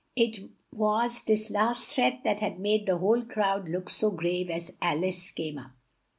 (It 0.15 0.49
was 0.73 1.25
this 1.25 1.51
last 1.51 1.89
threat 1.89 2.23
that 2.23 2.39
had 2.39 2.57
made 2.59 2.87
the 2.87 2.97
whole 2.97 3.21
crowd 3.21 3.69
look 3.69 3.87
so 3.91 4.09
grave 4.09 4.49
as 4.49 4.73
Al 4.81 5.05
ice 5.05 5.29
came 5.29 5.59
up.) 5.59 5.73